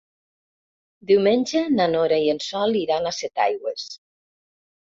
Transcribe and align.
Diumenge 1.11 1.61
na 1.75 1.87
Nora 1.97 2.19
i 2.25 2.31
en 2.35 2.41
Sol 2.49 2.75
iran 2.83 3.11
a 3.11 3.15
Setaigües. 3.19 3.89